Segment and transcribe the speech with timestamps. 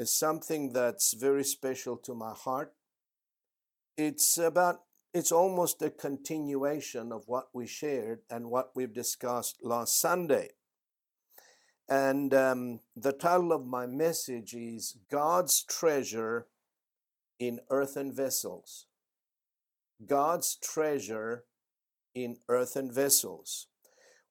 [0.00, 2.72] is something that's very special to my heart.
[3.98, 4.80] It's about,
[5.12, 10.52] it's almost a continuation of what we shared and what we've discussed last Sunday.
[11.86, 16.46] And um, the title of my message is God's Treasure
[17.38, 18.86] in Earthen Vessels.
[20.06, 21.44] God's Treasure
[22.14, 23.66] in Earthen Vessels.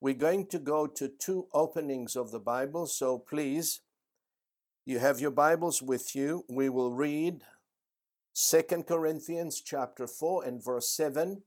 [0.01, 3.81] We're going to go to two openings of the Bible, so please,
[4.85, 6.45] you have your Bibles with you.
[6.49, 7.41] We will read
[8.33, 11.43] Second Corinthians chapter 4 and verse 7,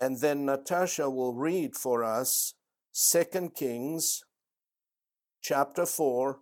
[0.00, 2.54] and then Natasha will read for us
[2.92, 4.24] Second Kings
[5.42, 6.38] chapter 4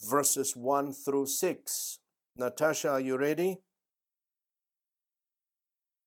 [0.00, 1.98] verses 1 through 6.
[2.36, 3.58] Natasha, are you ready?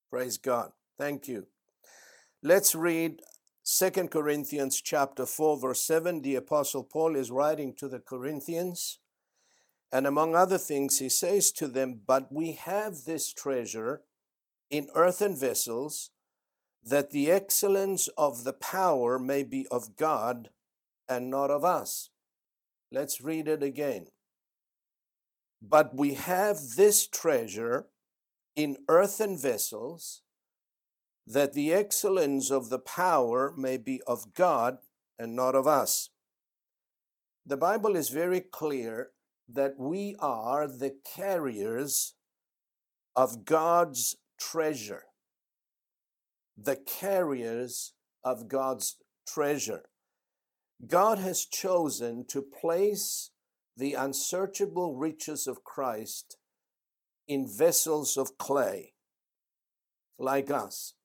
[0.10, 0.72] Praise God.
[0.98, 1.48] Thank you.
[2.42, 3.22] Let's read
[3.72, 8.98] Second Corinthians chapter 4 verse 7 the apostle Paul is writing to the Corinthians
[9.92, 14.02] and among other things he says to them but we have this treasure
[14.72, 16.09] in earthen vessels
[16.84, 20.50] that the excellence of the power may be of God
[21.08, 22.09] and not of us.
[22.92, 24.08] Let's read it again.
[25.61, 27.86] But we have this treasure
[28.56, 30.23] in earthen vessels
[31.30, 34.80] that the excellence of the power may be of God
[35.20, 36.10] and not of us.
[37.46, 39.12] The Bible is very clear
[39.48, 42.16] that we are the carriers
[43.16, 45.04] of God's treasure.
[46.58, 48.96] The carriers of God's
[49.28, 49.84] treasure.
[50.88, 53.30] God has chosen to place
[53.78, 56.38] the unsearchable riches of Christ
[57.28, 58.94] in vessels of clay,
[60.18, 60.95] like us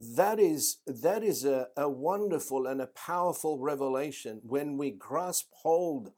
[0.00, 6.12] that is that is a, a wonderful and a powerful revelation when we grasp hold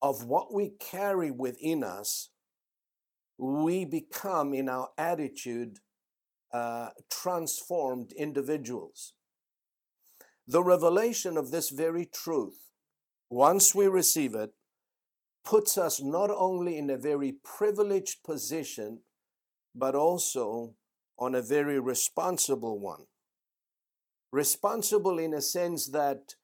[0.00, 2.30] of what we carry within us
[3.40, 5.78] we become in our attitude
[6.52, 9.14] uh, transformed individuals.
[10.46, 12.58] The revelation of this very truth
[13.30, 14.50] once we receive it
[15.44, 19.00] puts us not only in a very privileged position
[19.74, 20.74] but also
[21.20, 23.04] on a very responsible one.
[24.32, 26.34] Responsible in a sense that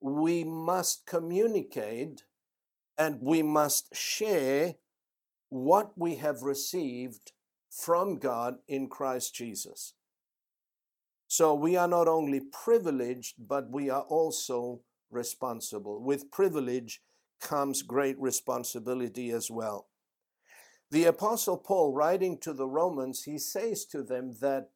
[0.00, 2.24] we must communicate
[2.98, 4.74] and we must share
[5.48, 7.32] what we have received
[7.70, 9.94] from God in Christ Jesus.
[11.28, 14.80] So we are not only privileged, but we are also
[15.10, 16.02] responsible.
[16.02, 17.00] With privilege
[17.40, 19.86] comes great responsibility as well.
[20.92, 24.68] The Apostle Paul, writing to the Romans, he says to them that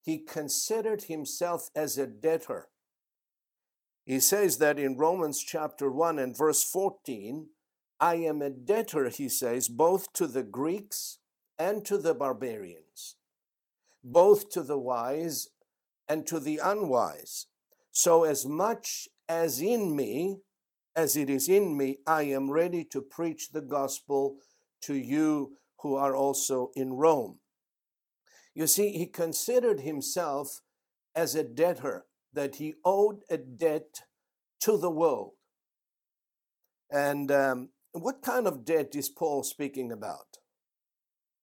[0.00, 2.68] he considered himself as a debtor.
[4.04, 7.48] He says that in Romans chapter 1 and verse 14,
[7.98, 11.18] I am a debtor, he says, both to the Greeks
[11.58, 13.16] and to the barbarians,
[14.04, 15.48] both to the wise
[16.08, 17.46] and to the unwise.
[17.90, 20.38] So, as much as in me,
[20.94, 24.36] as it is in me, I am ready to preach the gospel
[24.82, 27.40] to you who are also in Rome.
[28.54, 30.62] You see, he considered himself
[31.14, 34.00] as a debtor, that he owed a debt
[34.60, 35.32] to the world.
[36.90, 40.38] And um, what kind of debt is Paul speaking about?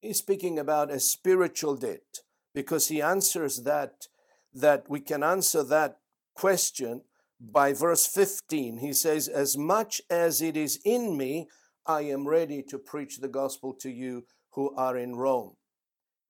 [0.02, 2.22] He's speaking about a spiritual debt
[2.56, 4.08] because he answers that
[4.53, 6.00] that we can answer that
[6.35, 7.03] question
[7.40, 8.79] by verse 15.
[8.79, 11.47] He says, As much as it is in me,
[11.85, 15.55] I am ready to preach the gospel to you who are in Rome.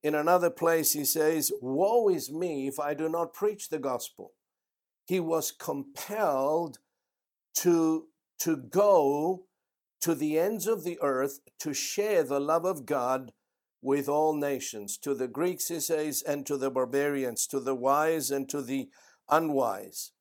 [0.03, 4.31] In another place, he says, Woe is me if I do not preach the gospel.
[5.05, 6.79] He was compelled
[7.57, 8.07] to,
[8.39, 9.45] to go
[10.01, 13.31] to the ends of the earth to share the love of God
[13.81, 18.29] with all nations, to the Greeks, he says, and to the barbarians, to the wise
[18.29, 18.89] and to the
[19.29, 20.11] unwise.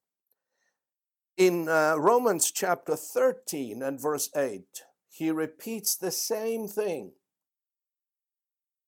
[1.37, 4.83] In uh, Romans chapter 13 and verse 8,
[5.21, 7.13] he repeats the same thing.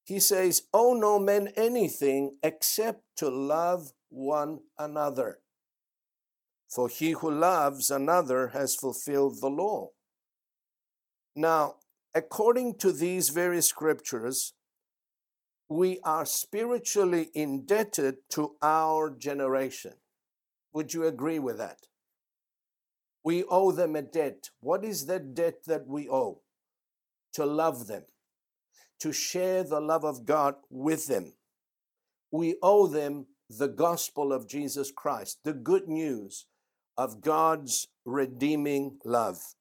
[0.02, 5.40] He says, Owe no man anything except to love one another.
[6.74, 9.90] For he who loves another has fulfilled the law.
[11.36, 11.74] Now,
[12.14, 14.54] according to these very scriptures,
[15.68, 19.96] we are spiritually indebted to our generation.
[20.72, 21.80] Would you agree with that?
[23.24, 24.50] We owe them a debt.
[24.60, 26.40] What is that debt that we owe?
[27.34, 28.04] To love them,
[29.00, 31.34] to share the love of God with them.
[32.30, 36.46] We owe them the gospel of Jesus Christ, the good news
[36.96, 39.54] of God's redeeming love.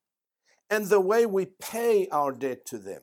[0.69, 3.02] And the way we pay our debt to them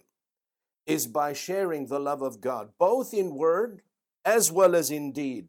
[0.86, 3.82] is by sharing the love of God, both in word
[4.24, 5.48] as well as in deed,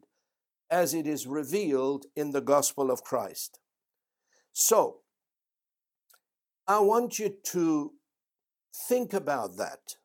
[0.70, 3.59] as it is revealed in the gospel of Christ.
[4.52, 4.98] So,
[6.66, 7.92] I want you to
[8.88, 9.96] think about that.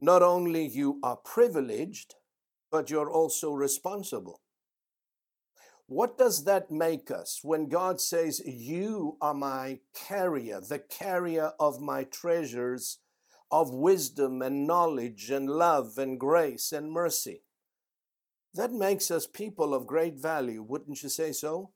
[0.00, 2.14] Not only you are privileged,
[2.70, 4.40] but you're also responsible.
[5.86, 11.80] What does that make us when God says, You are my carrier, the carrier of
[11.80, 12.98] my treasures
[13.50, 17.42] of wisdom and knowledge and love and grace and mercy?
[18.54, 21.70] That makes us people of great value, wouldn't you say so?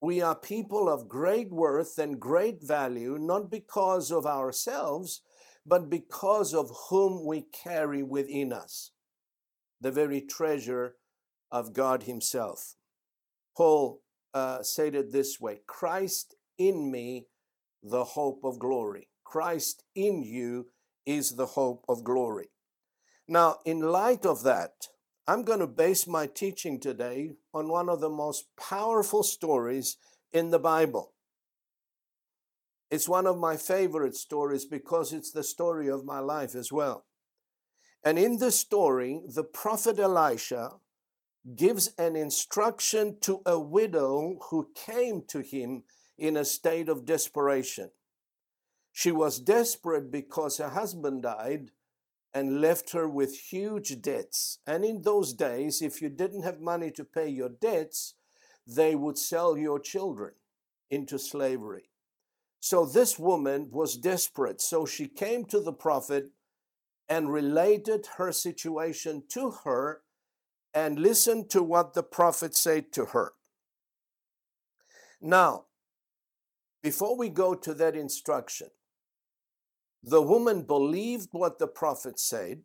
[0.00, 5.20] We are people of great worth and great value, not because of ourselves,
[5.66, 8.92] but because of whom we carry within us,
[9.80, 10.96] the very treasure
[11.52, 12.76] of God Himself.
[13.54, 14.00] Paul
[14.32, 17.26] uh, said it this way Christ in me,
[17.82, 19.08] the hope of glory.
[19.24, 20.68] Christ in you
[21.04, 22.48] is the hope of glory.
[23.28, 24.88] Now, in light of that,
[25.30, 29.96] I'm going to base my teaching today on one of the most powerful stories
[30.32, 31.12] in the Bible.
[32.90, 37.04] It's one of my favorite stories because it's the story of my life as well.
[38.04, 40.72] And in this story, the prophet Elisha
[41.54, 45.84] gives an instruction to a widow who came to him
[46.18, 47.92] in a state of desperation.
[48.90, 51.70] She was desperate because her husband died
[52.32, 54.58] and left her with huge debts.
[54.66, 58.14] And in those days, if you didn't have money to pay your debts,
[58.66, 60.32] they would sell your children
[60.90, 61.90] into slavery.
[62.60, 64.60] So this woman was desperate.
[64.60, 66.30] So she came to the prophet
[67.08, 70.02] and related her situation to her
[70.72, 73.32] and listened to what the prophet said to her.
[75.20, 75.64] Now,
[76.82, 78.68] before we go to that instruction,
[80.02, 82.62] the woman believed what the prophet said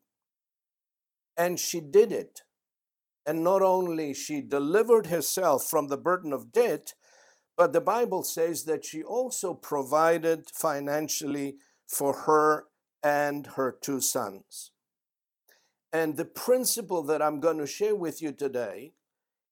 [1.38, 2.42] and she did it.
[3.26, 6.94] And not only she delivered herself from the burden of debt,
[7.58, 12.66] but the Bible says that she also provided financially for her
[13.04, 14.72] and her two sons.
[15.92, 18.94] And the principle that I'm going to share with you today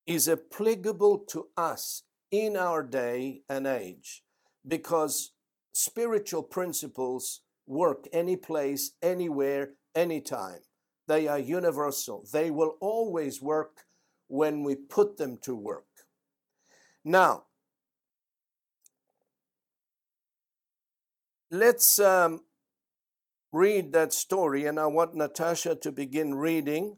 [0.06, 4.24] is applicable to us in our day and age
[4.68, 5.32] because
[5.72, 10.60] spiritual principles work any place, anywhere, anytime.
[11.08, 12.26] They are universal.
[12.32, 13.86] They will always work
[14.28, 15.86] when we put them to work.
[17.04, 17.44] Now,
[21.52, 22.42] let's um,
[23.52, 26.98] read that story, and I want Natasha to begin reading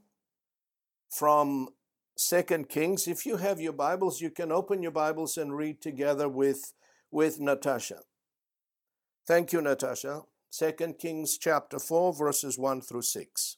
[1.09, 1.69] from
[2.15, 3.07] Second Kings.
[3.07, 6.73] If you have your Bibles, you can open your Bibles and read together with,
[7.11, 8.01] with Natasha.
[9.27, 10.21] Thank you, Natasha.
[10.57, 13.57] Second Kings chapter 4, verses 1 through 6.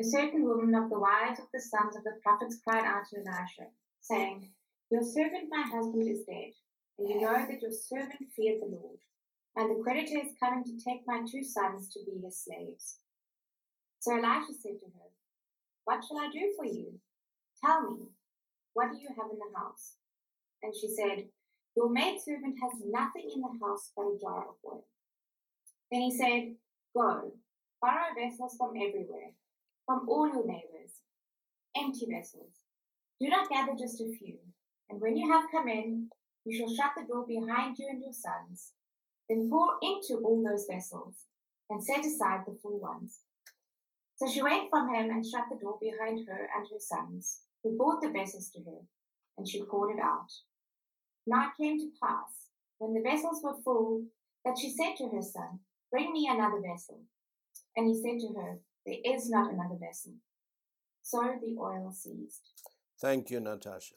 [0.00, 3.18] A certain woman of the wives of the sons of the prophets cried out to
[3.18, 3.68] Elisha,
[4.00, 4.48] saying,
[4.90, 6.56] Your servant my husband is dead,
[6.98, 8.96] and you know that your servant feared the Lord,
[9.56, 12.96] and the creditor is coming to take my two sons to be his slaves.
[14.00, 15.12] So Elisha said to her,
[15.84, 16.94] What shall I do for you?
[17.62, 18.08] Tell me,
[18.72, 19.96] what do you have in the house?
[20.62, 21.28] And she said,
[21.76, 24.86] Your maidservant has nothing in the house but a jar of oil.
[25.94, 26.56] Then he said,
[26.92, 27.34] Go,
[27.80, 29.30] borrow vessels from everywhere,
[29.86, 30.90] from all your neighbors,
[31.76, 32.50] empty vessels.
[33.20, 34.38] Do not gather just a few.
[34.90, 36.08] And when you have come in,
[36.44, 38.72] you shall shut the door behind you and your sons.
[39.28, 41.14] Then pour into all those vessels,
[41.70, 43.20] and set aside the full ones.
[44.16, 47.76] So she went from him and shut the door behind her and her sons, who
[47.76, 48.80] brought the vessels to her,
[49.38, 50.32] and she poured it out.
[51.24, 54.02] Now it came to pass, when the vessels were full,
[54.44, 55.60] that she said to her son,
[55.90, 57.00] Bring me another vessel.
[57.76, 60.12] And he said to her, There is not another vessel.
[61.02, 62.50] So the oil ceased.
[63.00, 63.96] Thank you, Natasha.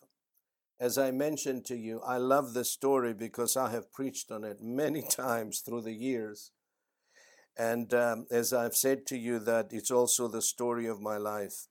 [0.79, 4.61] As I mentioned to you, I love this story because I have preached on it
[4.61, 6.51] many times through the years.
[7.57, 11.67] And um, as I've said to you, that it's also the story of my life.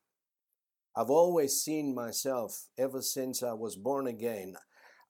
[0.96, 4.56] I've always seen myself ever since I was born again.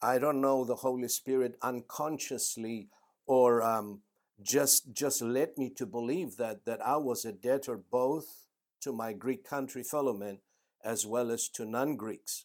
[0.03, 2.89] I don't know the Holy Spirit unconsciously
[3.27, 4.01] or um,
[4.43, 8.47] just just led me to believe that that I was a debtor both
[8.83, 10.38] to my Greek country fellowmen
[10.85, 12.45] as well as to non-Greeks.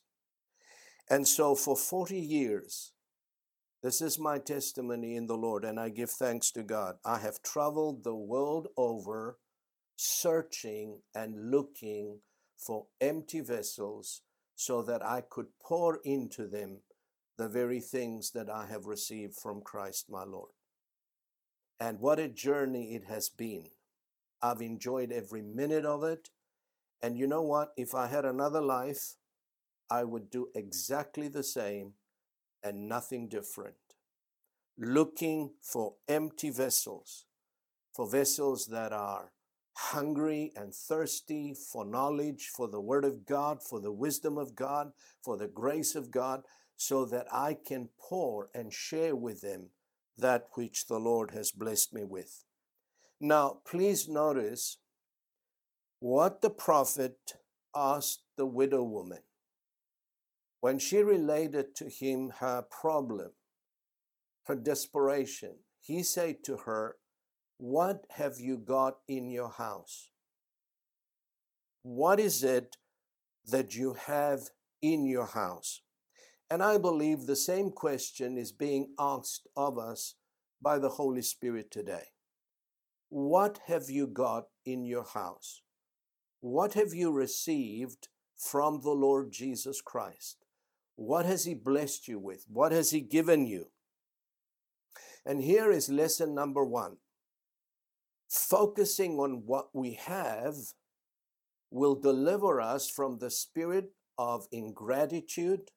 [1.10, 2.93] And so for 40 years,
[3.83, 6.95] this is my testimony in the Lord, and I give thanks to God.
[7.03, 9.38] I have traveled the world over
[9.95, 12.19] searching and looking
[12.57, 14.21] for empty vessels
[14.55, 16.81] so that I could pour into them
[17.38, 20.51] the very things that I have received from Christ my Lord.
[21.81, 23.65] And what a journey it has been.
[24.39, 26.29] I've enjoyed every minute of it.
[27.01, 27.73] And you know what?
[27.75, 29.15] If I had another life,
[29.89, 31.93] I would do exactly the same
[32.63, 33.77] and nothing different.
[34.77, 37.25] Looking for empty vessels,
[37.95, 39.31] for vessels that are
[39.73, 44.91] hungry and thirsty for knowledge, for the Word of God, for the wisdom of God,
[45.23, 46.43] for the grace of God,
[46.77, 49.71] so that I can pour and share with them
[50.18, 52.44] that which the Lord has blessed me with.
[53.20, 54.77] Now, please notice
[56.00, 57.18] what the prophet
[57.75, 59.20] asked the widow woman
[60.60, 63.32] when she related to him her problem,
[64.46, 65.56] her desperation.
[65.80, 66.98] He said to her,
[67.58, 70.10] What have you got in your house?
[71.84, 72.77] What is it
[73.48, 74.50] that you have
[74.82, 75.82] in your house?
[76.51, 80.15] And I believe the same question is being asked of us
[80.62, 82.08] by the Holy Spirit today.
[83.08, 85.62] What have you got in your house?
[86.41, 90.43] What have you received from the Lord Jesus Christ?
[90.98, 92.43] What has He blessed you with?
[92.50, 93.67] What has He given you?
[95.25, 96.98] And here is lesson number one
[98.27, 100.55] focusing on what we have
[101.70, 105.72] will deliver us from the spirit of ingratitude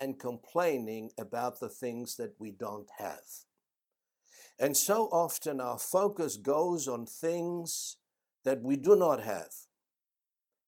[0.00, 3.44] and complaining about the things that we don't have.
[4.58, 7.96] And so often our focus goes on things
[8.44, 9.52] that we do not have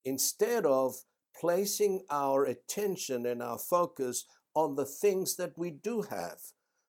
[0.05, 0.95] instead of
[1.39, 6.39] placing our attention and our focus on the things that we do have,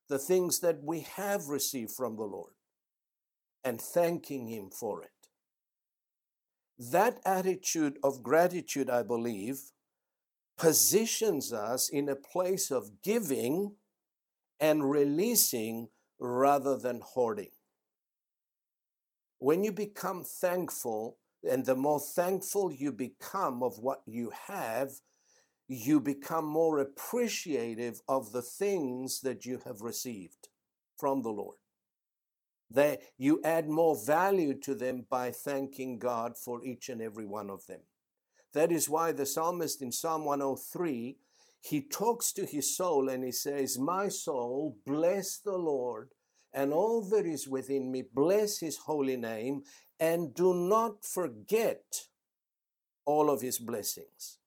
[0.08, 2.52] the things that we have received from the Lord,
[3.62, 5.10] and thanking Him for it.
[6.78, 9.60] That attitude of gratitude, I believe,
[10.58, 13.72] positions us in a place of giving
[14.60, 15.88] and releasing
[16.18, 17.50] rather than hoarding.
[19.38, 21.16] When you become thankful,
[21.48, 24.90] and the more thankful you become of what you have,
[25.68, 30.48] you become more appreciative of the things that you have received
[30.98, 31.56] from the Lord.
[32.70, 37.48] That you add more value to them by thanking God for each and every one
[37.48, 37.80] of them.
[38.54, 41.18] That is why the psalmist in Psalm 103
[41.60, 46.10] he talks to his soul and he says, My soul, bless the Lord,
[46.52, 49.62] and all that is within me, bless his holy name,
[50.00, 52.06] and do not forget
[53.04, 54.38] all of his blessings.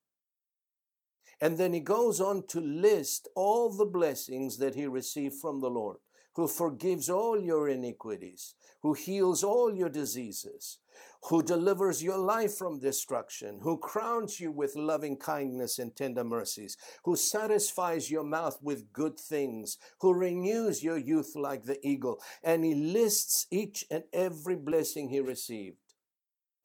[1.40, 5.70] And then he goes on to list all the blessings that he received from the
[5.70, 5.98] Lord,
[6.36, 10.78] who forgives all your iniquities, who heals all your diseases,
[11.24, 16.78] who delivers your life from destruction, who crowns you with loving kindness and tender mercies,
[17.04, 22.22] who satisfies your mouth with good things, who renews your youth like the eagle.
[22.44, 25.78] And he lists each and every blessing he received.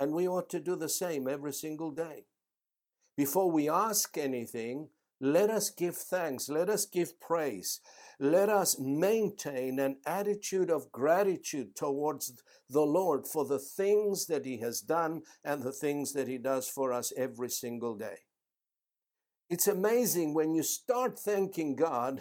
[0.01, 2.25] And we ought to do the same every single day.
[3.17, 4.89] Before we ask anything,
[5.21, 7.81] let us give thanks, let us give praise,
[8.19, 12.33] let us maintain an attitude of gratitude towards
[12.69, 16.69] the Lord for the things that He has done and the things that He does
[16.69, 18.19] for us every single day.
[19.49, 22.21] It's amazing when you start thanking God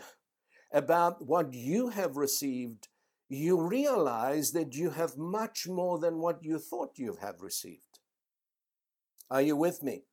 [0.72, 2.88] about what you have received,
[3.30, 8.00] you realize that you have much more than what you thought you have received.
[9.32, 10.04] Are you with me?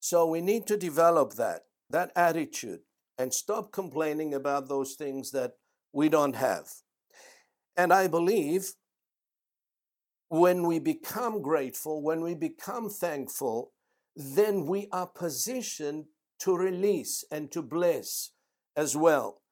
[0.00, 2.80] So we need to develop that, that attitude,
[3.18, 5.52] and stop complaining about those things that
[5.92, 6.68] we don't have.
[7.76, 8.72] And I believe
[10.28, 13.72] when we become grateful, when we become thankful,
[14.16, 16.06] then we are positioned
[16.40, 18.30] to release and to bless
[18.76, 19.42] as well.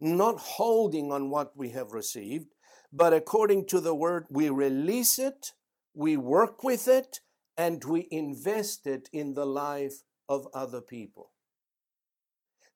[0.00, 2.46] Not holding on what we have received,
[2.92, 5.52] but according to the word, we release it,
[5.94, 7.20] we work with it,
[7.56, 11.31] and we invest it in the life of other people.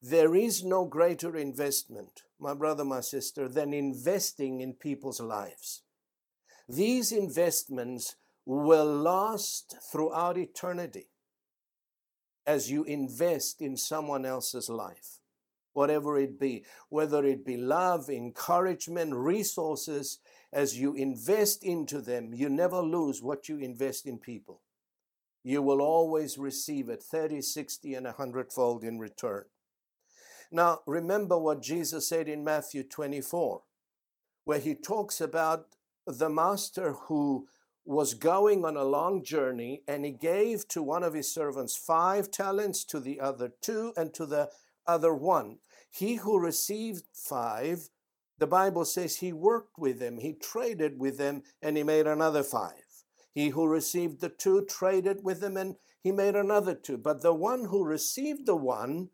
[0.02, 5.82] There is no greater investment, my brother, my sister, than investing in people's lives.
[6.68, 11.08] These investments will last throughout eternity
[12.46, 15.18] as you invest in someone else's life,
[15.72, 20.20] whatever it be, whether it be love, encouragement, resources,
[20.52, 24.62] as you invest into them, you never lose what you invest in people.
[25.42, 29.44] You will always receive it 30, 60, and 100 fold in return.
[30.50, 33.62] Now, remember what Jesus said in Matthew 24,
[34.44, 35.66] where he talks about
[36.06, 37.48] the master who
[37.84, 42.30] was going on a long journey and he gave to one of his servants five
[42.30, 44.50] talents, to the other two, and to the
[44.86, 45.58] other one.
[45.90, 47.88] He who received five,
[48.38, 52.42] the Bible says he worked with them, he traded with them, and he made another
[52.42, 52.82] five.
[53.32, 56.98] He who received the two traded with them, and he made another two.
[56.98, 59.10] But the one who received the one,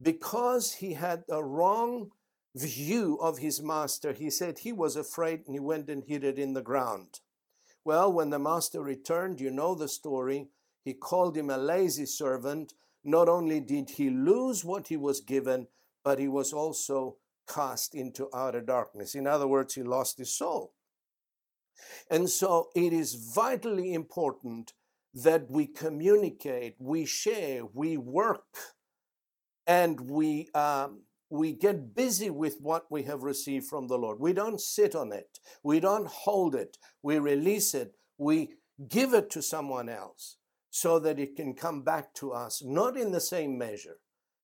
[0.00, 2.10] because he had a wrong
[2.54, 6.38] view of his master, he said he was afraid and he went and hid it
[6.38, 7.20] in the ground.
[7.84, 10.48] Well, when the master returned, you know the story,
[10.84, 12.74] he called him a lazy servant.
[13.04, 15.68] Not only did he lose what he was given,
[16.04, 17.16] but he was also
[17.48, 19.14] cast into outer darkness.
[19.14, 20.72] In other words, he lost his soul.
[22.10, 24.72] And so it is vitally important
[25.14, 28.75] that we communicate, we share, we work,
[29.66, 34.20] and we um, we get busy with what we have received from the Lord.
[34.20, 38.54] We don't sit on it, we don't hold it, we release it, we
[38.88, 40.36] give it to someone else
[40.70, 43.98] so that it can come back to us, not in the same measure,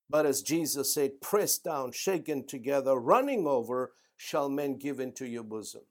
[0.09, 5.43] but as Jesus said, pressed down, shaken together, running over, shall men give into your
[5.43, 5.83] bosom.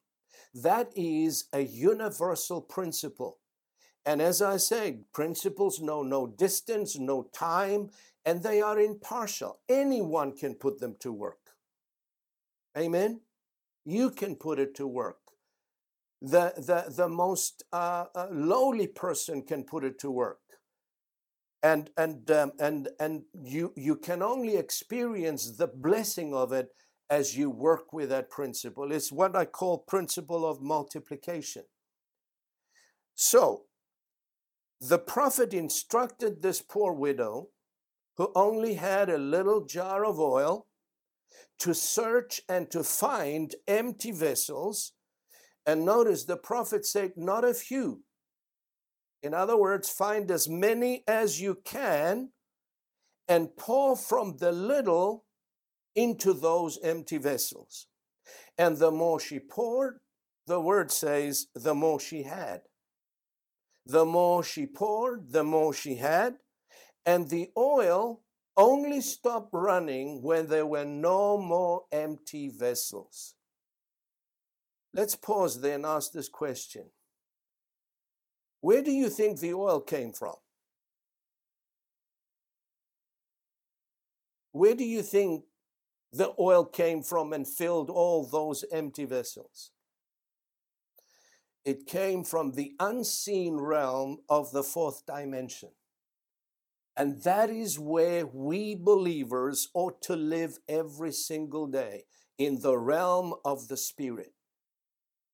[0.53, 3.37] That is a universal principle.
[4.05, 7.91] And as I say, principles know no distance, no time,
[8.25, 9.59] and they are impartial.
[9.69, 11.37] Anyone can put them to work.
[12.77, 13.21] Amen?
[13.85, 15.17] You can put it to work.
[16.21, 20.39] The, the, the most uh, uh, lowly person can put it to work.
[21.63, 26.69] And, and, um, and, and you, you can only experience the blessing of it
[27.09, 28.91] as you work with that principle.
[28.91, 31.63] It's what I call principle of multiplication.
[33.15, 33.65] So,
[34.81, 37.49] the prophet instructed this poor widow
[38.17, 40.65] who only had a little jar of oil
[41.59, 44.93] to search and to find empty vessels.
[45.67, 48.01] And notice the prophet said, not a few.
[49.21, 52.31] In other words, find as many as you can
[53.27, 55.25] and pour from the little
[55.95, 57.85] into those empty vessels.
[58.57, 59.99] And the more she poured,
[60.47, 62.61] the word says, the more she had.
[63.85, 66.37] The more she poured, the more she had
[67.05, 68.21] and the oil
[68.57, 73.35] only stopped running when there were no more empty vessels.
[74.93, 76.85] Let's pause there and ask this question
[78.59, 80.35] Where do you think the oil came from?
[84.51, 85.45] Where do you think
[86.11, 89.71] the oil came from and filled all those empty vessels?
[91.63, 95.69] It came from the unseen realm of the fourth dimension.
[96.97, 102.05] And that is where we believers ought to live every single day
[102.37, 104.33] in the realm of the Spirit.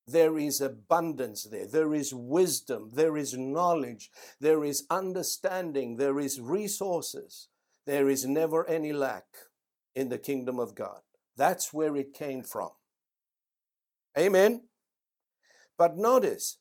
[0.05, 1.67] There is abundance there.
[1.67, 2.91] There is wisdom.
[2.93, 4.09] There is knowledge.
[4.39, 5.97] There is understanding.
[5.97, 7.49] There is resources.
[7.85, 9.25] There is never any lack
[9.95, 11.01] in the kingdom of God.
[11.35, 12.69] That's where it came from.
[14.17, 14.61] Amen.
[15.77, 16.57] But notice,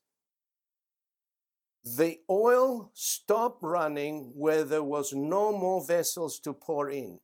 [1.84, 7.20] the oil stopped running where there was no more vessels to pour in.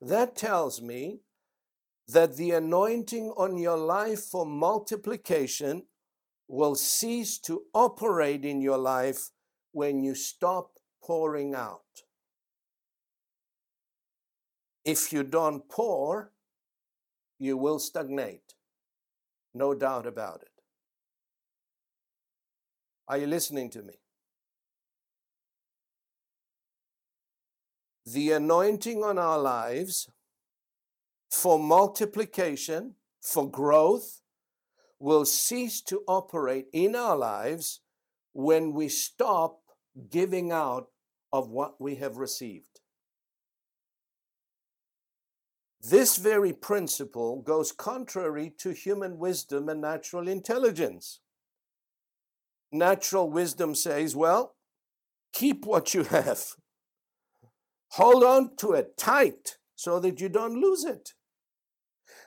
[0.00, 1.20] That tells me
[2.08, 5.84] that the anointing on your life for multiplication
[6.48, 9.30] will cease to operate in your life
[9.72, 11.82] when you stop pouring out.
[14.84, 16.32] If you don't pour,
[17.38, 18.54] you will stagnate.
[19.54, 20.49] No doubt about it.
[23.10, 23.94] Are you listening to me?
[28.06, 30.08] The anointing on our lives
[31.28, 34.22] for multiplication, for growth,
[35.00, 37.80] will cease to operate in our lives
[38.32, 39.58] when we stop
[40.08, 40.86] giving out
[41.32, 42.80] of what we have received.
[45.82, 51.18] This very principle goes contrary to human wisdom and natural intelligence
[52.72, 54.54] natural wisdom says, well,
[55.32, 56.44] keep what you have.
[57.92, 61.14] Hold on to it tight so that you don't lose it.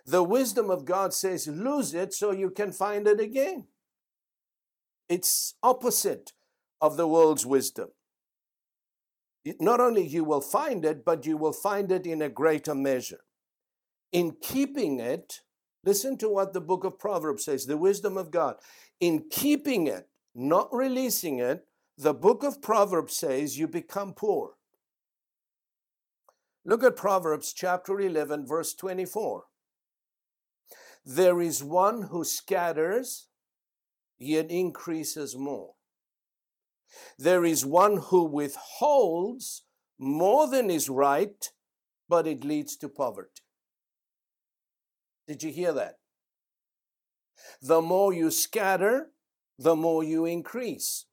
[0.05, 3.67] The wisdom of God says, lose it so you can find it again.
[5.07, 6.33] It's opposite
[6.81, 7.89] of the world's wisdom.
[9.59, 13.21] Not only you will find it, but you will find it in a greater measure.
[14.11, 15.41] In keeping it,
[15.85, 18.55] Listen to what the book of Proverbs says the wisdom of God.
[18.99, 21.65] In keeping it, not releasing it,
[21.97, 24.53] the book of Proverbs says you become poor.
[26.65, 29.43] Look at Proverbs chapter 11, verse 24.
[31.05, 33.27] There is one who scatters,
[34.17, 35.73] yet increases more.
[37.17, 39.63] There is one who withholds
[39.99, 41.51] more than is right,
[42.07, 43.41] but it leads to poverty.
[45.27, 45.95] Did you hear that?
[47.61, 49.11] The more you scatter,
[49.57, 51.05] the more you increase.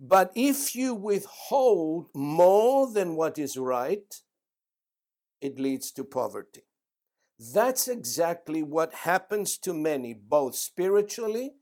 [0.00, 4.14] But if you withhold more than what is right,
[5.40, 6.64] it leads to poverty.
[7.38, 11.54] That's exactly what happens to many, both spiritually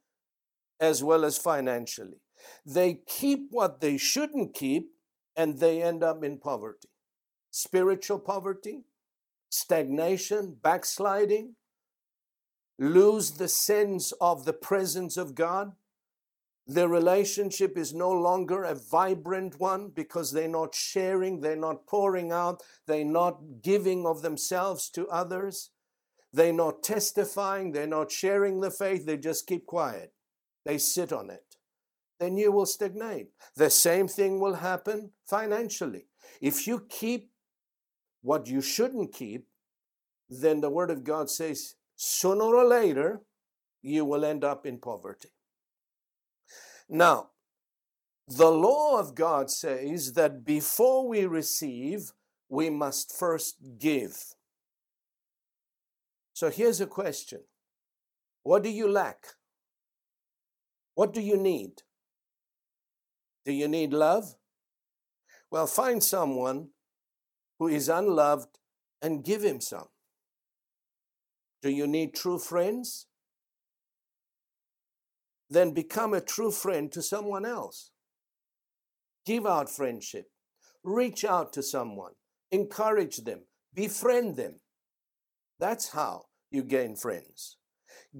[0.78, 2.20] as well as financially.
[2.64, 4.90] They keep what they shouldn't keep
[5.36, 6.88] and they end up in poverty.
[7.50, 8.84] Spiritual poverty,
[9.50, 11.56] stagnation, backsliding,
[12.80, 15.72] lose the sense of the presence of God.
[16.66, 22.32] Their relationship is no longer a vibrant one because they're not sharing, they're not pouring
[22.32, 25.70] out, they're not giving of themselves to others,
[26.32, 30.14] they're not testifying, they're not sharing the faith, they just keep quiet.
[30.64, 31.56] They sit on it.
[32.18, 33.30] Then you will stagnate.
[33.56, 36.06] The same thing will happen financially.
[36.40, 37.30] If you keep
[38.22, 39.48] what you shouldn't keep,
[40.28, 43.20] then the Word of God says sooner or later
[43.82, 45.28] you will end up in poverty.
[46.88, 47.28] Now,
[48.26, 52.12] the law of God says that before we receive,
[52.48, 54.16] we must first give.
[56.32, 57.40] So here's a question
[58.44, 59.26] What do you lack?
[60.94, 61.82] What do you need?
[63.44, 64.36] Do you need love?
[65.50, 66.68] Well, find someone
[67.58, 68.58] who is unloved
[69.02, 69.88] and give him some.
[71.62, 73.06] Do you need true friends?
[75.48, 77.90] Then become a true friend to someone else.
[79.26, 80.26] Give out friendship.
[80.82, 82.12] Reach out to someone.
[82.50, 83.42] Encourage them.
[83.74, 84.60] Befriend them.
[85.58, 87.56] That's how you gain friends.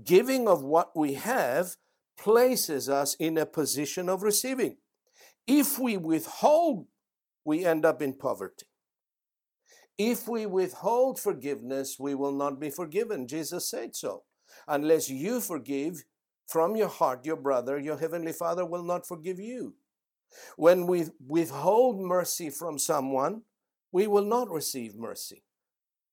[0.04, 1.76] Giving of what we have
[2.18, 4.76] places us in a position of receiving.
[5.46, 6.86] If we withhold,
[7.44, 8.66] we end up in poverty.
[10.02, 13.28] If we withhold forgiveness, we will not be forgiven.
[13.28, 14.22] Jesus said so.
[14.66, 16.04] Unless you forgive
[16.46, 19.74] from your heart your brother, your heavenly Father will not forgive you.
[20.56, 23.42] When we withhold mercy from someone,
[23.92, 25.42] we will not receive mercy.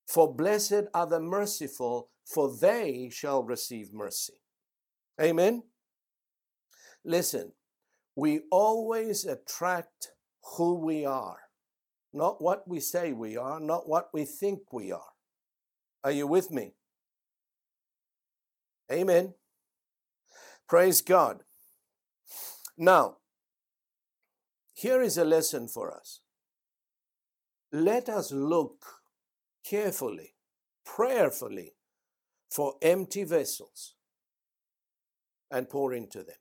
[0.06, 4.34] For blessed are the merciful, for they shall receive mercy.
[5.21, 5.63] Amen.
[7.06, 7.54] Listen,
[8.17, 10.12] we always attract
[10.58, 11.46] who we are
[12.13, 15.13] not what we say we are, not what we think we are.
[16.03, 16.73] Are you with me?
[18.91, 19.33] Amen.
[20.67, 21.43] Praise God.
[22.77, 23.17] Now,
[24.73, 26.21] here is a lesson for us.
[27.71, 28.85] Let us look
[29.65, 30.35] carefully,
[30.85, 31.73] prayerfully
[32.49, 33.95] for empty vessels
[35.51, 36.37] and pour into them.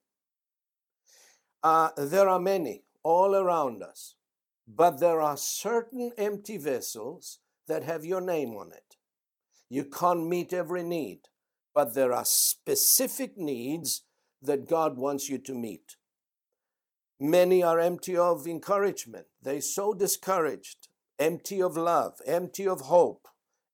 [1.62, 4.14] Uh, there are many all around us.
[4.66, 8.96] But there are certain empty vessels that have your name on it.
[9.68, 11.20] You can't meet every need,
[11.74, 14.02] but there are specific needs
[14.42, 15.96] that God wants you to meet.
[17.18, 19.26] Many are empty of encouragement.
[19.42, 23.26] They're so discouraged, empty of love, empty of hope,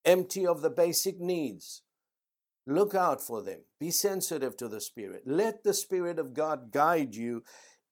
[0.04, 1.82] empty of the basic needs.
[2.66, 3.64] Look out for them.
[3.80, 5.22] Be sensitive to the Spirit.
[5.26, 7.42] Let the Spirit of God guide you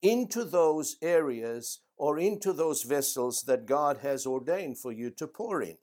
[0.01, 5.61] into those areas or into those vessels that God has ordained for you to pour
[5.61, 5.77] in.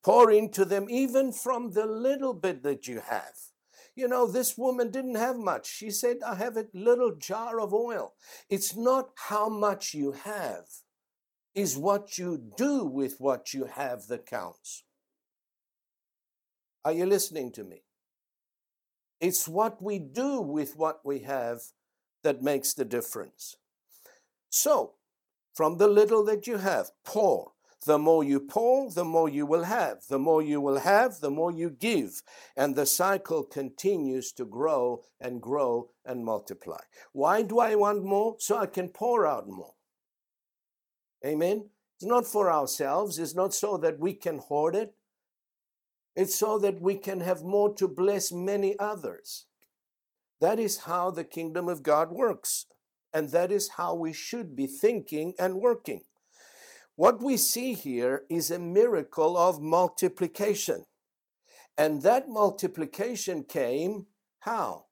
[0.00, 3.34] Pour into them even from the little bit that you have.
[3.96, 5.66] You know, this woman didn't have much.
[5.68, 8.14] She said, I have a little jar of oil.
[8.48, 10.66] It's not how much you have,
[11.52, 14.84] is what you do with what you have that counts.
[16.84, 17.82] Are you listening to me?
[19.20, 21.58] It's what we do with what we have
[22.22, 23.56] that makes the difference.
[24.48, 24.92] So,
[25.54, 27.52] from the little that you have, pour.
[27.86, 30.06] The more you pour, the more you will have.
[30.08, 32.22] The more you will have, the more you give.
[32.56, 36.80] And the cycle continues to grow and grow and multiply.
[37.12, 38.36] Why do I want more?
[38.38, 39.74] So I can pour out more.
[41.24, 41.68] Amen?
[41.96, 44.94] It's not for ourselves, it's not so that we can hoard it.
[46.16, 49.46] It's so that we can have more to bless many others.
[50.40, 52.66] That is how the kingdom of God works.
[53.14, 56.02] And that is how we should be thinking and working.
[56.96, 60.84] What we see here is a miracle of multiplication.
[61.78, 64.06] And that multiplication came
[64.40, 64.86] how?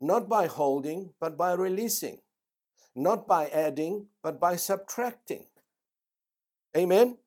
[0.00, 2.18] Not by holding, but by releasing.
[2.94, 5.46] Not by adding, but by subtracting.
[6.76, 7.18] Amen?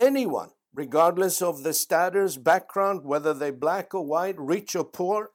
[0.00, 5.30] Anyone, regardless of the status, background, whether they're black or white, rich or poor,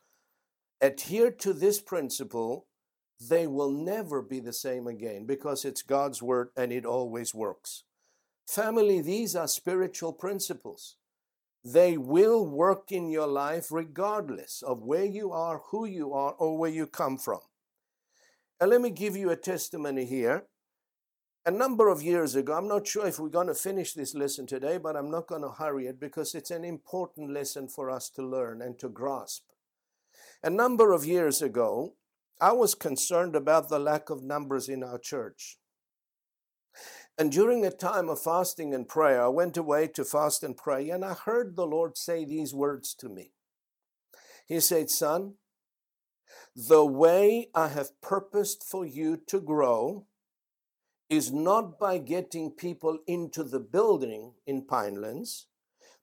[0.82, 2.68] adhere to this principle,
[3.20, 7.84] they will never be the same again because it's God's word and it always works.
[8.48, 10.96] Family, these are spiritual principles.
[11.64, 16.58] They will work in your life regardless of where you are, who you are, or
[16.58, 17.42] where you come from.
[18.62, 20.46] And let me give you a testimony here.
[21.46, 24.46] A number of years ago, I'm not sure if we're going to finish this lesson
[24.46, 28.10] today, but I'm not going to hurry it because it's an important lesson for us
[28.12, 29.44] to learn and to grasp.
[30.42, 31.96] A number of years ago,
[32.40, 35.58] I was concerned about the lack of numbers in our church.
[37.18, 40.90] And during a time of fasting and prayer, I went away to fast and pray,
[40.90, 43.34] and I heard the Lord say these words to me.
[44.48, 45.34] He said, Son,
[46.56, 50.06] the way I have purposed for you to grow
[51.10, 55.48] is not by getting people into the building in Pinelands,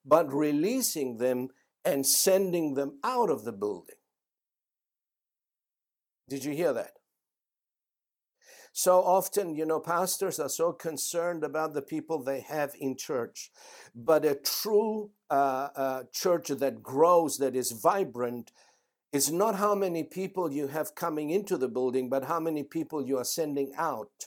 [0.05, 1.49] but releasing them
[1.87, 3.96] and sending them out of the building.
[6.29, 6.93] Did you hear that?
[8.73, 13.51] So often, you know, pastors are so concerned about the people they have in church.
[13.95, 18.53] But a true uh, uh, church that grows, that is vibrant,
[19.13, 23.07] is not how many people you have coming into the building, but how many people
[23.07, 24.27] you are sending out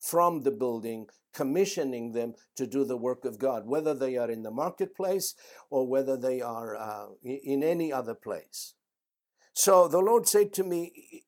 [0.00, 4.42] from the building, commissioning them to do the work of God, whether they are in
[4.42, 5.34] the marketplace
[5.68, 8.74] or whether they are uh, in any other place.
[9.52, 11.24] So the Lord said to me,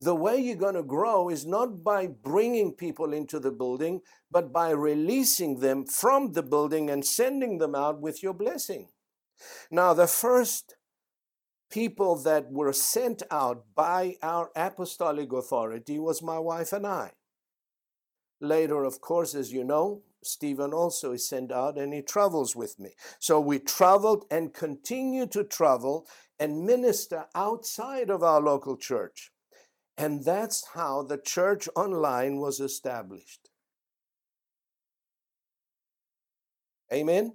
[0.00, 4.52] the way you're going to grow is not by bringing people into the building, but
[4.52, 8.88] by releasing them from the building and sending them out with your blessing.
[9.70, 10.76] Now, the first
[11.70, 17.12] people that were sent out by our apostolic authority was my wife and I.
[18.40, 22.78] Later, of course, as you know, Stephen also is sent out and he travels with
[22.78, 22.90] me.
[23.18, 26.06] So we traveled and continue to travel
[26.38, 29.32] and minister outside of our local church.
[29.98, 33.50] And that's how the church online was established.
[36.92, 37.34] Amen?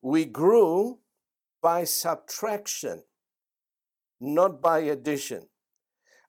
[0.00, 1.00] We grew
[1.60, 3.02] by subtraction,
[4.20, 5.48] not by addition.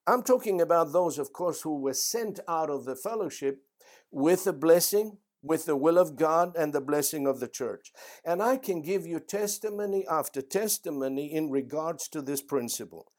[0.08, 3.60] I'm talking about those, of course, who were sent out of the fellowship
[4.10, 7.92] with the blessing, with the will of God and the blessing of the church.
[8.26, 13.12] And I can give you testimony after testimony in regards to this principle.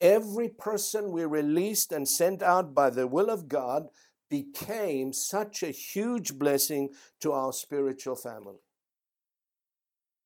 [0.00, 3.88] Every person we released and sent out by the will of God
[4.28, 8.60] became such a huge blessing to our spiritual family.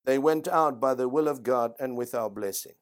[0.05, 2.73] They went out by the will of God and with our blessing.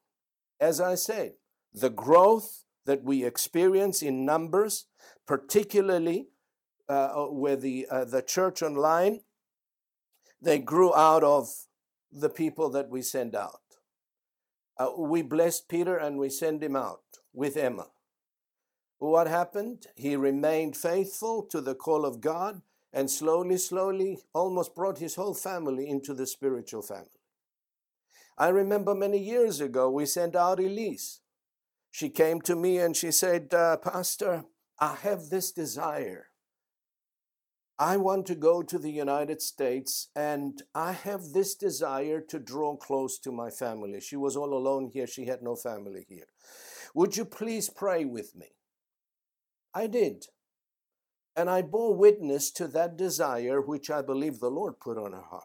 [0.60, 1.34] As I said,
[1.73, 4.86] the growth that we experience in numbers,
[5.28, 6.30] particularly
[6.88, 9.19] uh, where the, uh, the church online,
[10.41, 11.49] they grew out of
[12.12, 13.60] the people that we send out.
[14.79, 17.01] Uh, we blessed Peter and we sent him out
[17.33, 17.87] with Emma.
[18.97, 19.87] What happened?
[19.95, 22.61] He remained faithful to the call of God
[22.93, 27.07] and slowly, slowly almost brought his whole family into the spiritual family.
[28.37, 31.19] I remember many years ago we sent out Elise.
[31.91, 34.45] She came to me and she said, uh, Pastor,
[34.79, 36.28] I have this desire
[37.81, 42.75] I want to go to the United States and I have this desire to draw
[42.75, 44.01] close to my family.
[44.01, 46.27] She was all alone here, she had no family here.
[46.93, 48.47] Would you please pray with me?
[49.73, 50.25] I did.
[51.37, 55.21] And I bore witness to that desire which I believe the Lord put on her
[55.21, 55.43] heart.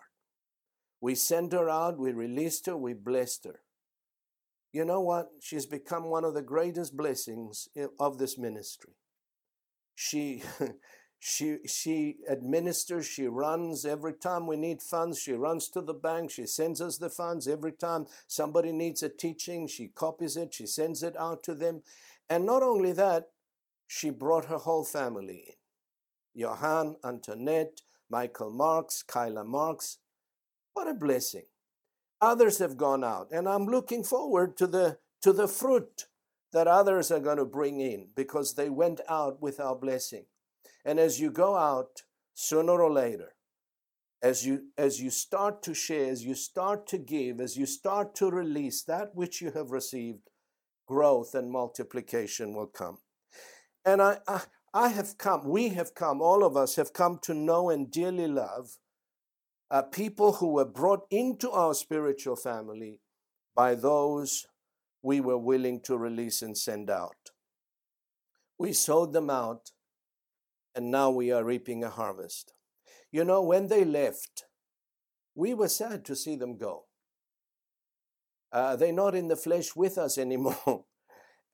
[1.00, 3.60] We sent her out, we released her, we blessed her.
[4.72, 5.28] You know what?
[5.40, 7.68] She's become one of the greatest blessings
[8.00, 8.94] of this ministry.
[9.94, 10.42] She
[11.26, 15.18] She, she administers, she runs every time we need funds.
[15.18, 17.48] She runs to the bank, she sends us the funds.
[17.48, 21.80] Every time somebody needs a teaching, she copies it, she sends it out to them.
[22.28, 23.30] And not only that,
[23.86, 30.00] she brought her whole family in Johan, Antoinette, Michael Marks, Kyla Marks.
[30.74, 31.46] What a blessing.
[32.20, 36.04] Others have gone out, and I'm looking forward to the, to the fruit
[36.52, 40.26] that others are going to bring in because they went out with our blessing.
[40.84, 42.02] And as you go out,
[42.34, 43.34] sooner or later,
[44.22, 48.14] as you as you start to share, as you start to give, as you start
[48.16, 50.30] to release that which you have received,
[50.86, 52.98] growth and multiplication will come.
[53.84, 54.42] And I, I,
[54.72, 58.26] I have come, we have come, all of us have come to know and dearly
[58.26, 58.78] love
[59.70, 63.00] uh, people who were brought into our spiritual family
[63.54, 64.46] by those
[65.02, 67.30] we were willing to release and send out.
[68.58, 69.70] We sowed them out,
[70.74, 72.52] and now we are reaping a harvest.
[73.12, 74.44] You know, when they left,
[75.34, 76.84] we were sad to see them go.
[78.52, 80.84] Uh, they're not in the flesh with us anymore.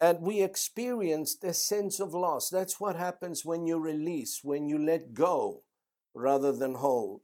[0.01, 2.49] and we experienced a sense of loss.
[2.49, 5.63] That's what happens when you release, when you let go
[6.15, 7.21] rather than hold.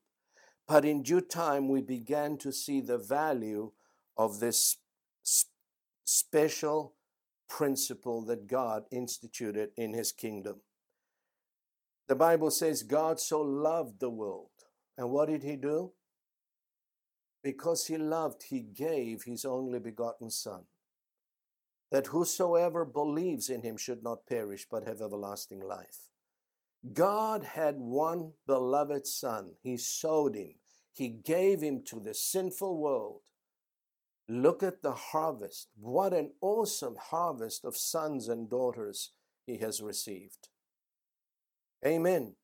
[0.69, 3.73] But in due time, we began to see the value
[4.17, 4.79] of this
[6.05, 6.95] special
[7.49, 10.61] principle that God instituted in his kingdom.
[12.09, 14.51] The Bible says God so loved the world.
[14.97, 15.93] And what did he do?
[17.43, 20.63] Because he loved, he gave his only begotten Son,
[21.93, 26.09] that whosoever believes in him should not perish but have everlasting life.
[26.93, 29.53] God had one beloved Son.
[29.63, 30.55] He sowed him,
[30.93, 33.21] he gave him to the sinful world
[34.29, 35.69] Look at the harvest.
[35.79, 39.13] What an awesome harvest of sons and daughters
[39.47, 40.49] he has received.
[41.85, 42.35] Amen.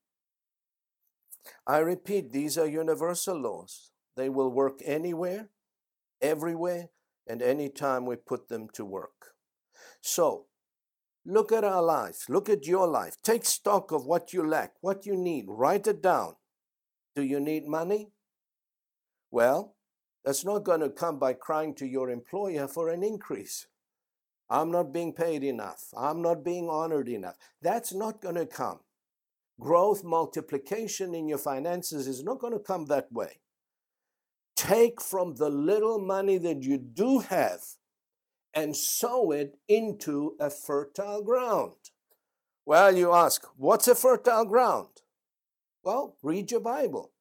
[1.66, 3.90] I repeat, these are universal laws.
[4.16, 5.48] They will work anywhere,
[6.20, 6.90] everywhere,
[7.26, 9.34] and anytime we put them to work.
[10.00, 10.46] So,
[11.24, 12.26] look at our life.
[12.28, 13.16] Look at your life.
[13.22, 15.46] Take stock of what you lack, what you need.
[15.48, 16.34] Write it down.
[17.14, 18.10] Do you need money?
[19.30, 19.74] Well,
[20.24, 23.66] that's not going to come by crying to your employer for an increase.
[24.48, 25.86] I'm not being paid enough.
[25.96, 27.36] I'm not being honored enough.
[27.62, 28.80] That's not going to come.
[29.60, 33.40] Growth, multiplication in your finances is not going to come that way.
[34.56, 37.60] Take from the little money that you do have
[38.54, 41.74] and sow it into a fertile ground.
[42.64, 44.88] Well, you ask, what's a fertile ground?
[45.82, 47.12] Well, read your Bible.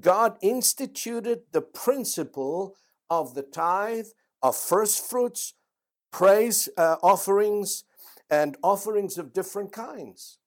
[0.00, 2.76] God instituted the principle
[3.08, 4.08] of the tithe,
[4.42, 5.54] of first fruits,
[6.12, 7.84] praise uh, offerings,
[8.28, 10.37] and offerings of different kinds.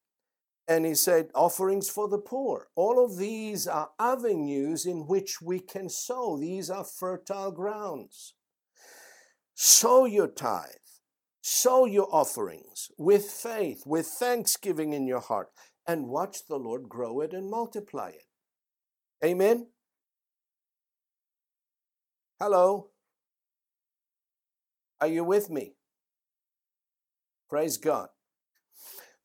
[0.71, 2.69] And he said, offerings for the poor.
[2.77, 6.37] All of these are avenues in which we can sow.
[6.37, 8.35] These are fertile grounds.
[9.53, 10.87] Sow your tithe,
[11.41, 15.49] sow your offerings with faith, with thanksgiving in your heart,
[15.85, 18.27] and watch the Lord grow it and multiply it.
[19.25, 19.67] Amen?
[22.39, 22.91] Hello?
[25.01, 25.73] Are you with me?
[27.49, 28.07] Praise God.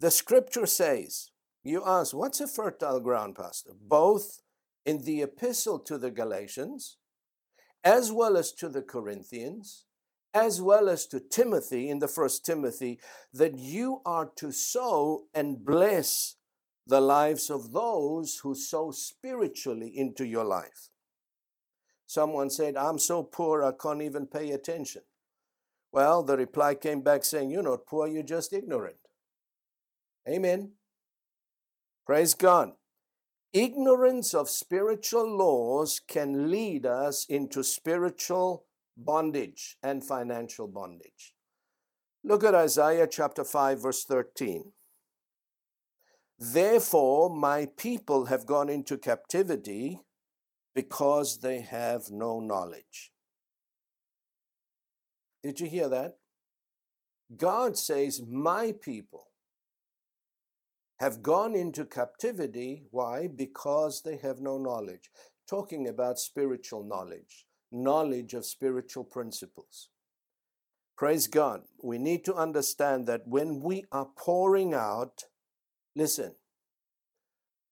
[0.01, 1.31] The scripture says,
[1.67, 3.73] you ask, what's a fertile ground, Pastor?
[3.81, 4.41] Both
[4.85, 6.97] in the epistle to the Galatians,
[7.83, 9.85] as well as to the Corinthians,
[10.33, 13.01] as well as to Timothy in the first Timothy,
[13.33, 16.37] that you are to sow and bless
[16.87, 20.91] the lives of those who sow spiritually into your life.
[22.07, 25.03] Someone said, I'm so poor I can't even pay attention.
[25.91, 28.99] Well, the reply came back saying, You're not poor, you're just ignorant.
[30.29, 30.73] Amen.
[32.07, 32.73] Praise God.
[33.53, 38.65] Ignorance of spiritual laws can lead us into spiritual
[38.97, 41.35] bondage and financial bondage.
[42.23, 44.73] Look at Isaiah chapter 5, verse 13.
[46.39, 49.99] Therefore, my people have gone into captivity
[50.75, 53.11] because they have no knowledge.
[55.43, 56.19] Did you hear that?
[57.37, 59.27] God says, My people
[60.99, 62.85] have gone into captivity.
[62.91, 63.29] Why?
[63.29, 65.11] Because they have no knowledge.
[65.49, 69.91] Talking about spiritual knowledge, knowledge of spiritual principles.
[70.97, 71.63] Praise God.
[71.83, 75.25] We need to understand that when we are pouring out
[75.97, 76.35] Listen,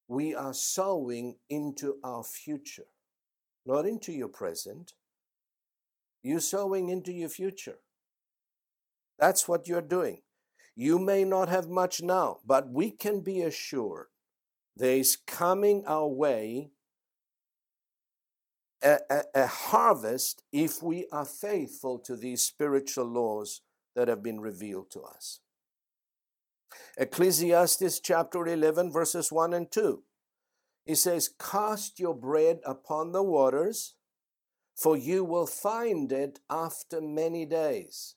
[0.07, 2.87] we are sowing into our future,
[3.67, 4.93] not into your present.
[6.23, 7.77] You're sowing into your future.
[9.19, 10.23] That's what you're doing.
[10.75, 14.07] You may not have much now, but we can be assured
[14.75, 16.71] there is coming our way
[18.83, 23.61] a, a, a, harvest if we are faithful to these spiritual laws
[23.95, 25.39] that have been revealed to us.
[26.97, 30.03] Ecclesiastes chapter 11, verses 1 and 2.
[30.85, 33.95] He says, Cast your bread upon the waters,
[34.75, 38.15] for you will find it after many days.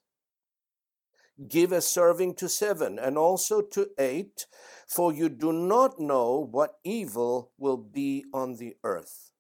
[1.46, 4.46] Give a serving to seven and also to eight,
[4.88, 9.30] for you do not know what evil will be on the earth.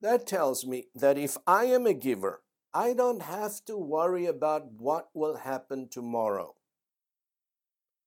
[0.00, 2.42] That tells me that if I am a giver,
[2.74, 6.54] I don't have to worry about what will happen tomorrow.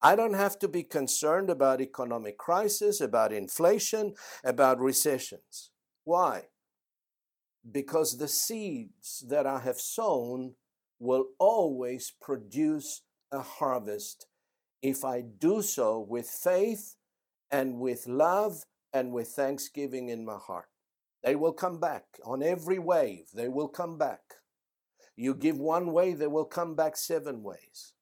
[0.02, 4.14] I don't have to be concerned about economic crisis, about inflation,
[4.44, 5.72] about recessions.
[6.04, 6.44] Why?
[7.70, 10.54] Because the seeds that I have sown
[11.00, 14.28] will always produce a harvest
[14.82, 16.96] if I do so with faith
[17.52, 20.68] and with love and with thanksgiving in my heart.
[21.24, 24.22] They will come back on every wave, they will come back.
[25.16, 27.94] You give one way, they will come back seven ways.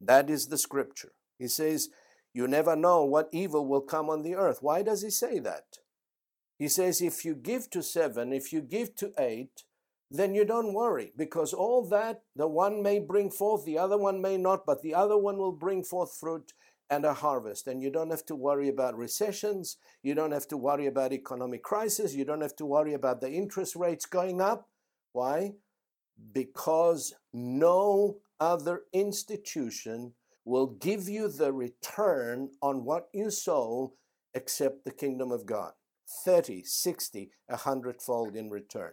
[0.00, 1.12] That is the scripture.
[1.38, 1.88] He says,
[2.34, 4.58] You never know what evil will come on the earth.
[4.60, 5.78] Why does he say that?
[6.58, 9.64] He says, If you give to seven, if you give to eight,
[10.10, 14.20] then you don't worry because all that, the one may bring forth, the other one
[14.20, 16.52] may not, but the other one will bring forth fruit
[16.90, 17.68] and a harvest.
[17.68, 19.76] And you don't have to worry about recessions.
[20.02, 22.14] You don't have to worry about economic crisis.
[22.14, 24.68] You don't have to worry about the interest rates going up.
[25.12, 25.52] Why?
[26.32, 33.92] Because no other institution will give you the return on what you sow
[34.34, 35.72] except the kingdom of God
[36.24, 38.92] 30, 60, a hundredfold in return.